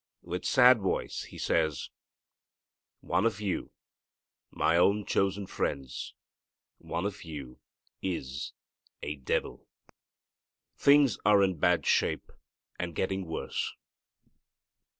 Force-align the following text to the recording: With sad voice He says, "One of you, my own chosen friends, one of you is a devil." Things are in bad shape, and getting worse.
With 0.23 0.45
sad 0.45 0.79
voice 0.79 1.25
He 1.25 1.37
says, 1.37 1.91
"One 3.01 3.23
of 3.23 3.39
you, 3.39 3.71
my 4.49 4.75
own 4.75 5.05
chosen 5.05 5.45
friends, 5.45 6.15
one 6.79 7.05
of 7.05 7.23
you 7.23 7.59
is 8.01 8.53
a 9.03 9.17
devil." 9.17 9.67
Things 10.75 11.19
are 11.23 11.43
in 11.43 11.59
bad 11.59 11.85
shape, 11.85 12.31
and 12.79 12.95
getting 12.95 13.27
worse. 13.27 13.73